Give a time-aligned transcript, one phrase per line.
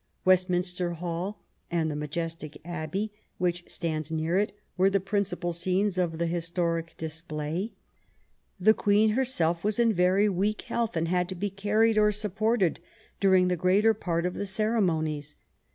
[0.25, 5.95] Westminster Hall, and the majestic Abbey which stands near it, were the prin cipal scenes
[5.99, 7.73] of the historic display.
[8.59, 12.11] The Queen her self was in very weak health and had to be carried or
[12.11, 12.79] supported
[13.19, 15.35] during the greater part of the ceremonies.